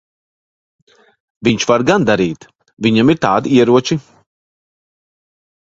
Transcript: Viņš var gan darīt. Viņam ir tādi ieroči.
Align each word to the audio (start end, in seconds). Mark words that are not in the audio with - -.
Viņš 1.47 1.67
var 1.73 1.85
gan 1.91 2.09
darīt. 2.11 2.49
Viņam 2.87 3.13
ir 3.17 3.21
tādi 3.29 3.55
ieroči. 3.61 4.01